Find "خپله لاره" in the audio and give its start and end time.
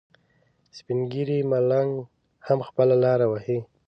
2.67-3.25